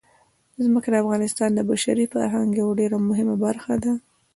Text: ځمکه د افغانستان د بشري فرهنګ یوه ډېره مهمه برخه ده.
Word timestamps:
ځمکه 0.63 0.87
د 0.91 0.95
افغانستان 1.03 1.49
د 1.53 1.59
بشري 1.69 2.05
فرهنګ 2.13 2.49
یوه 2.61 2.73
ډېره 2.79 2.97
مهمه 3.09 3.35
برخه 3.45 3.73
ده. 3.83 3.93